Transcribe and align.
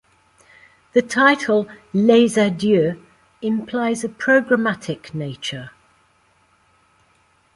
The 0.93 1.03
title 1.03 1.67
"Les 1.93 2.35
Adieux" 2.35 2.99
implies 3.43 4.03
a 4.03 4.09
programmatic 4.09 5.13
nature. 5.13 5.69